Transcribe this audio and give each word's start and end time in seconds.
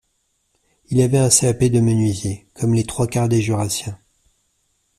Il 0.87 0.99
avait 0.99 1.19
un 1.19 1.29
CAP 1.29 1.65
de 1.65 1.79
menuisier, 1.79 2.47
comme 2.55 2.73
les 2.73 2.85
trois 2.87 3.05
quarts 3.05 3.29
des 3.29 3.39
jurassiens; 3.43 3.99